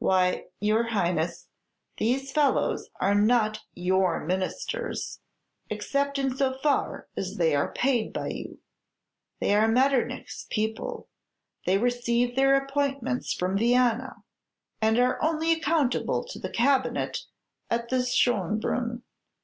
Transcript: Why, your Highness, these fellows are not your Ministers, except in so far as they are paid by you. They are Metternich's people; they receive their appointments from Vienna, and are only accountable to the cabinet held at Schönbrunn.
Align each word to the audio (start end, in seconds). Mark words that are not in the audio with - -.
Why, 0.00 0.46
your 0.58 0.82
Highness, 0.88 1.46
these 1.96 2.32
fellows 2.32 2.90
are 3.00 3.14
not 3.14 3.60
your 3.72 4.18
Ministers, 4.18 5.20
except 5.70 6.18
in 6.18 6.36
so 6.36 6.58
far 6.58 7.06
as 7.16 7.36
they 7.36 7.54
are 7.54 7.72
paid 7.72 8.12
by 8.12 8.30
you. 8.30 8.58
They 9.38 9.54
are 9.54 9.68
Metternich's 9.68 10.48
people; 10.50 11.08
they 11.66 11.78
receive 11.78 12.34
their 12.34 12.56
appointments 12.56 13.32
from 13.32 13.56
Vienna, 13.58 14.24
and 14.82 14.98
are 14.98 15.22
only 15.22 15.52
accountable 15.52 16.24
to 16.30 16.40
the 16.40 16.50
cabinet 16.50 17.18
held 17.70 17.82
at 17.92 17.92
Schönbrunn. 17.92 19.02